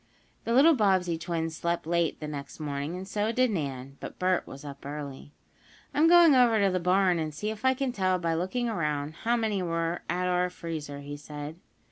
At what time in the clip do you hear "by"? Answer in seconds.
8.17-8.33